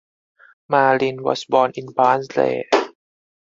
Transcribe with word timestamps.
Malin 0.67 1.21
was 1.21 1.45
born 1.45 1.73
in 1.75 1.85
Barnsley. 1.93 2.63